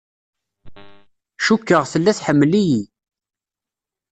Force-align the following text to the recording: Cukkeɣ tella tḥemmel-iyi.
Cukkeɣ 1.45 1.83
tella 1.91 2.11
tḥemmel-iyi. 2.17 2.81